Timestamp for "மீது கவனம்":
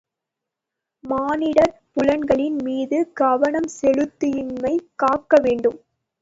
2.63-3.69